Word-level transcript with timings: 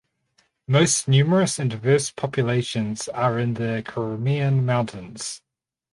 Most 0.65 1.07
numerous 1.07 1.59
and 1.59 1.69
diverse 1.69 2.09
populations 2.09 3.07
are 3.09 3.37
in 3.37 3.53
the 3.53 3.83
Crimean 3.85 4.65
Mountains. 4.65 5.43